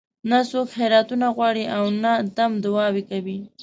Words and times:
نه 0.29 0.39
څوک 0.49 0.67
خیراتونه 0.77 1.25
غواړي 1.35 1.63
او 1.75 1.83
نه 2.03 2.11
دم 2.37 2.51
دعاوې 2.65 3.03
کوي. 3.11 3.37